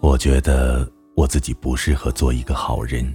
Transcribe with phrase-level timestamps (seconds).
[0.00, 3.14] 我觉得我自己不适合做一个好人。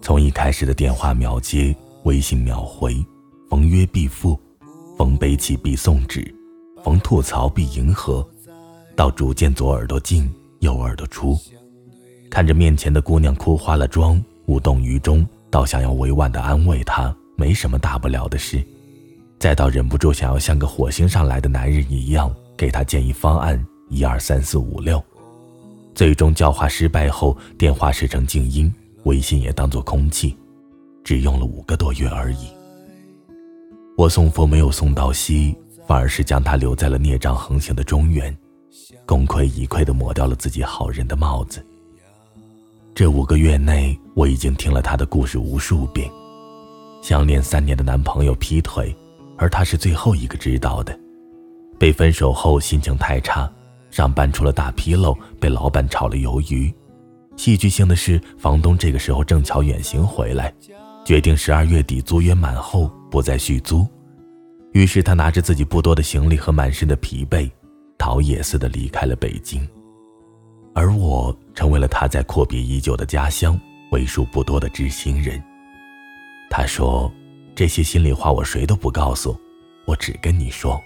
[0.00, 3.04] 从一开始的电话秒接、微信秒回、
[3.50, 4.38] 逢约必赴、
[4.96, 6.34] 逢悲泣必送纸、
[6.82, 8.26] 逢吐槽必迎合，
[8.96, 11.36] 到逐渐左耳朵进右耳朵出，
[12.30, 18.62] 看着面前的姑娘哭花了妆，无动于衷，到想要委婉的安慰她，没什么大不了的事，
[19.38, 25.02] 再到忍不住想要像个火星上来的男人一样给他建议方案，一二三四五六。
[25.94, 28.72] 最终教化失败后，电话设成静音，
[29.04, 30.36] 微信也当作空气，
[31.04, 32.48] 只用了五个多月而已。
[33.96, 38.36] 我送佛没有送到西，反而是将他留在了孽障横行的中原，
[39.06, 41.64] 功亏一篑地抹掉了自己好人的帽子。
[42.94, 46.10] 这五个月内，我已经听了他的故事无数遍，
[47.02, 48.94] 相恋三年的男朋友劈腿，
[49.36, 50.98] 而他是最后一个知道的，
[51.78, 53.50] 被分手后心情太差。
[53.90, 56.72] 上班出了大纰漏，被老板炒了鱿鱼。
[57.36, 60.52] 戏剧性的是，房东这个时候正巧远行回来，
[61.04, 63.86] 决定十二月底租约满后不再续租。
[64.72, 67.50] 于是他拿着自己不多的行李和满身的疲惫，
[67.96, 69.66] 逃也似的离开了北京。
[70.74, 73.58] 而我成为了他在阔别已久的家乡
[73.90, 75.42] 为数不多的知心人。
[76.50, 77.10] 他说
[77.56, 79.36] ：“这些心里话我谁都不告诉，
[79.86, 80.80] 我只跟你说。”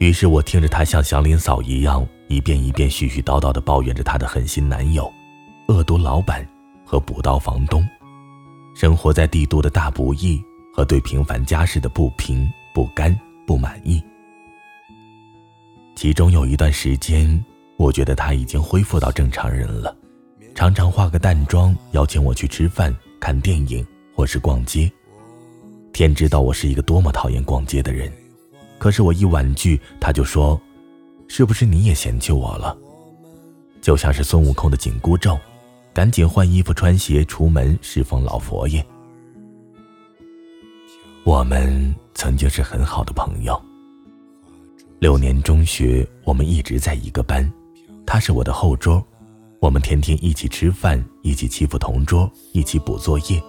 [0.00, 5.12] 于是我听着她像祥林嫂一样，一遍一遍絮絮叨叨地抱怨着她的狠心男友、
[5.68, 6.46] 恶毒老板
[6.86, 7.86] 和补刀房东，
[8.74, 10.42] 生活在帝都的大不易
[10.74, 13.14] 和对平凡家事的不平、不甘、
[13.46, 14.02] 不满意。
[15.94, 17.44] 其中有一段时间，
[17.76, 19.94] 我觉得他已经恢复到正常人了，
[20.54, 23.86] 常常化个淡妆邀请我去吃饭、看电影
[24.16, 24.90] 或是逛街。
[25.92, 28.10] 天知道我是一个多么讨厌逛街的人。
[28.80, 30.58] 可是我一婉拒，他就说
[31.28, 32.74] ：“是不是你也嫌弃我了？”
[33.82, 35.38] 就像是孙悟空的紧箍咒，
[35.92, 38.82] 赶紧换衣服穿鞋出门侍奉老佛爷。
[41.24, 43.60] 我们曾经是很好的朋友。
[44.98, 47.46] 六年中学，我们一直在一个班，
[48.06, 49.06] 他是我的后桌，
[49.60, 53.42] 我们天天一起吃饭，一起欺负同桌，一起补作业，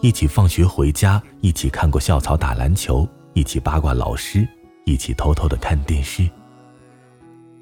[0.00, 3.04] 一起放学回家，一起看过校草打篮球，
[3.34, 4.46] 一起八卦老师。
[4.86, 6.30] 一起偷偷的看电视，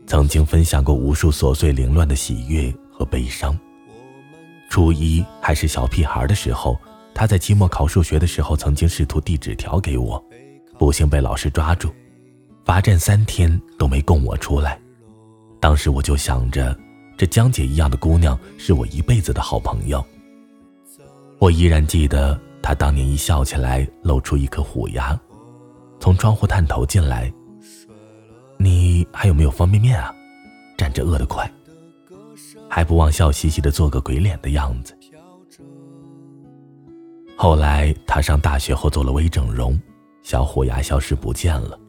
[0.07, 3.59] 曾经分享过无数琐碎凌乱的喜悦和悲伤。
[4.69, 6.79] 初一还是小屁孩的时候，
[7.15, 10.23] 他在期末考数学的时候，曾经试图递纸条给我，
[10.79, 11.91] 不幸被老师抓住，
[12.63, 14.79] 罚站三天都没供我出来。
[15.59, 16.79] 当时我就想着，
[17.17, 20.05] 这江姐一样的姑娘是我一辈子的好朋友。
[21.39, 25.19] 我依然记得她当年一笑起来，露出一颗虎牙。
[26.05, 27.33] 从窗户探头进来，
[28.59, 30.15] 你还有没有方便面啊？
[30.77, 31.51] 站着饿得快，
[32.69, 34.95] 还不忘笑嘻嘻的做个鬼脸的样子。
[37.39, 39.81] 后来他上大学后做了微整容，
[40.23, 41.81] 小虎牙消失不见了，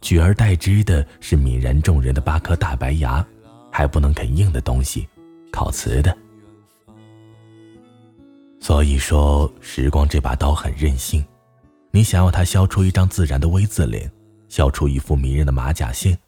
[0.00, 3.24] 取而代之的是泯然众人的八颗大白牙，
[3.70, 5.06] 还不能啃硬的东西，
[5.52, 6.12] 烤瓷的。
[8.58, 11.24] 所以说，时光这把刀很任性。
[11.94, 14.10] 你想要他削出一张自然的 V 字脸，
[14.48, 16.18] 削出一副迷人的马甲线，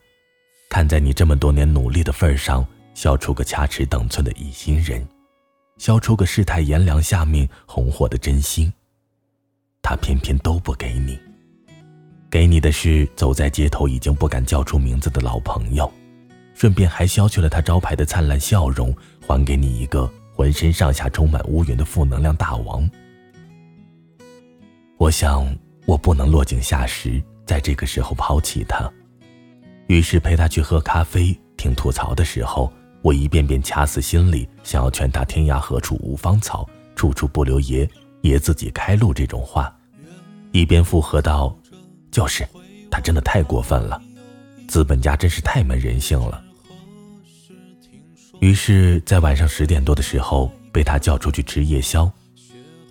[0.68, 5.02] 看在你这么多年努力的份上，削出个掐指等寸的一心人，
[5.78, 8.70] 削出个世态炎凉下面红火的真心。
[9.80, 11.18] 他偏偏都不给你，
[12.30, 15.90] 给你的是走在街头已经不敢叫出名字的老朋友，
[16.54, 18.94] 顺便还削去了他招牌的灿烂笑容，
[19.26, 22.86] 还给你一个浑身上下充满乌云的负能量大王。
[25.04, 25.46] 我想，
[25.84, 28.90] 我不能落井下石，在这个时候抛弃他。
[29.86, 32.72] 于是陪他去喝咖啡，听吐槽的时候，
[33.02, 36.66] 我一遍遍掐死心里想要劝他“天涯何处无芳草，
[36.96, 37.86] 处处不留爷，
[38.22, 39.70] 爷自己开路”这种话，
[40.52, 41.54] 一边附和道
[42.10, 42.48] ：“就是，
[42.90, 44.00] 他真的太过分了，
[44.66, 46.42] 资本家真是太没人性了。”
[48.40, 52.10] 于是，在晚上十点多的时候，被他叫出去吃夜宵。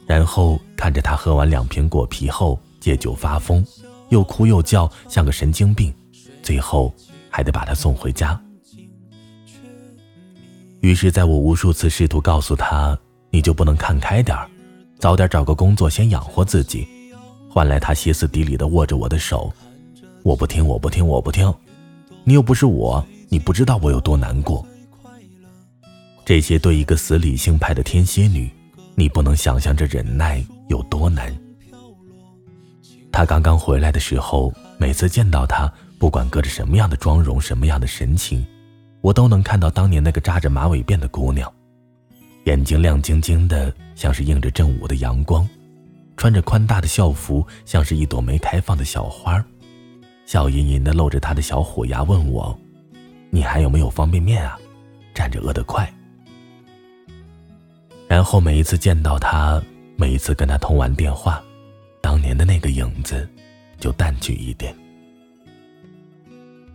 [0.05, 3.65] 然后看着他喝完两瓶果啤后借酒发疯，
[4.09, 5.94] 又哭又叫，像个神经病，
[6.41, 6.94] 最后
[7.29, 8.39] 还得把他送回家。
[10.81, 12.97] 于是，在我无数次试图告诉他，
[13.29, 14.50] 你就不能看开点儿，
[15.00, 16.85] 早点找个工作先养活自己，
[17.50, 19.51] 换来他歇斯底里的握着我的手，
[20.23, 21.53] 我不听，我不听，我不听，
[22.25, 24.65] 你又不是我，你不知道我有多难过。
[26.25, 28.51] 这些对一个死理性派的天蝎女。
[28.95, 31.36] 你不能想象这忍耐有多难。
[33.12, 38.45] 他刚刚回来的时候，每次见到他，不管隔着什么样的妆容、什么样的神情，
[39.01, 41.51] 我都能看到当年那个扎着马尾辫的姑娘，
[42.45, 45.48] 眼睛亮晶晶的，像是映着正午的阳光，
[46.18, 49.44] 穿着宽大的校服，像是一朵没开放的小花，
[50.25, 52.57] 笑吟吟的露着她的小虎牙，问我
[53.30, 54.57] ：“你还有没有方便面啊？
[55.13, 55.92] 站着饿得快。”
[58.13, 59.60] 然后每一次见到他，
[59.95, 61.44] 每一次跟他通完电话，
[62.00, 63.27] 当年的那个影子
[63.80, 64.71] 就淡去一点。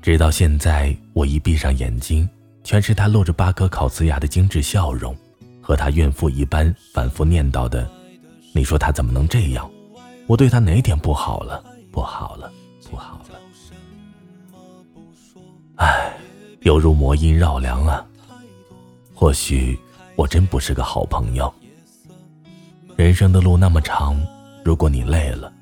[0.02, 2.29] 直到现在，我一闭上眼睛，
[2.64, 5.17] 全是他露着八颗烤瓷牙的精致笑容，
[5.62, 7.88] 和他怨妇一般反复念叨的
[8.52, 9.70] ：“你说他怎么能这样？
[10.26, 11.62] 我对他哪点不好了？
[11.93, 12.52] 不好了，
[12.90, 13.38] 不好了。”
[15.79, 16.12] 唉，
[16.62, 18.05] 犹如魔音绕梁啊。
[19.14, 19.79] 或许
[20.19, 21.55] 我真不是个好朋友。
[22.97, 24.20] 人生的路那么长，
[24.65, 25.53] 如果你累了，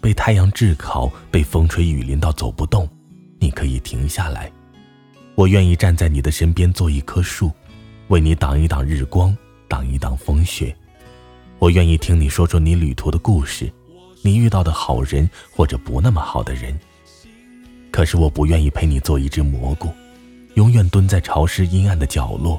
[0.00, 2.88] 被太阳炙烤，被风吹雨淋到走不动。
[3.38, 4.50] 你可以停下来，
[5.34, 7.52] 我愿意站在你的身边做一棵树，
[8.08, 9.36] 为你挡一挡日光，
[9.68, 10.74] 挡一挡风雪。
[11.58, 13.70] 我愿意听你说说你旅途的故事，
[14.22, 16.74] 你遇到的好人或者不那么好的人。
[17.90, 19.90] 可是我不愿意陪你做一只蘑菇，
[20.54, 22.58] 永远蹲在潮湿阴暗的角落，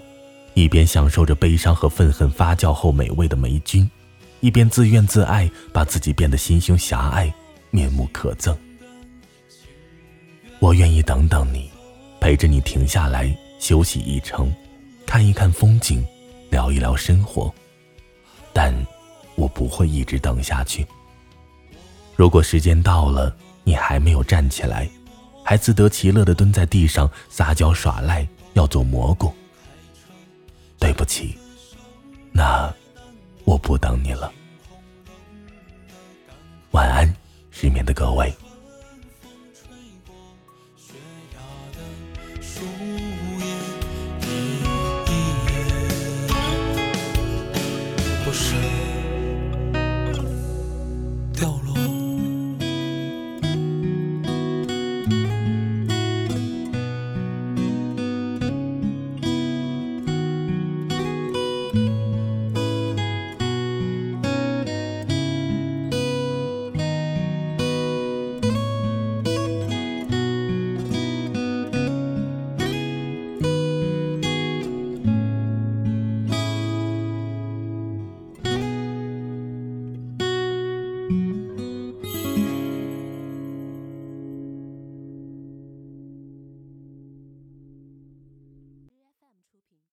[0.58, 3.88] 一边享受着悲伤和愤恨发酵后美味的霉菌，
[4.40, 7.32] 一边自怨自艾，把自己变得心胸狭隘，
[7.70, 8.58] 面目可憎。
[10.58, 11.70] 我愿意等等你，
[12.20, 14.52] 陪着你停下来休息一程，
[15.06, 16.04] 看一看风景，
[16.50, 17.54] 聊一聊生活。
[18.52, 18.74] 但，
[19.36, 20.84] 我不会一直等下去。
[22.16, 23.32] 如果时间到了，
[23.64, 24.90] 你还没有站起来，
[25.44, 29.32] 还自得其乐的蹲在地上撒娇耍赖，要做蘑菇。
[30.80, 31.38] 对不起，
[32.32, 32.74] 那
[33.46, 34.32] 我不等你了。
[36.72, 37.12] 晚安，
[37.52, 38.34] 失眠的各位。